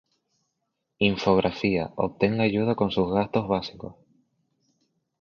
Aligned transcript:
Infografía: 0.97 1.91
obtenga 1.95 2.41
ayuda 2.43 2.73
con 2.73 2.89
sus 2.89 3.11
gastos 3.13 3.47
básicos 3.47 3.93